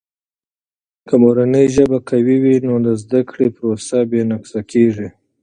که 1.07 1.13
مورنۍ 1.21 1.65
ژبه 1.75 1.97
قوي 2.09 2.37
وي، 2.43 2.55
نو 2.67 2.73
د 2.85 2.87
زده 3.01 3.21
کړې 3.29 3.47
پروسه 3.55 3.97
بې 4.09 4.21
نقصه 4.31 4.59
کیږي. 4.71 5.07